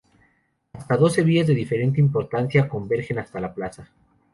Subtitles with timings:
[0.73, 3.91] Hasta doce vías, de diferente importancia, convergen hasta la plaza.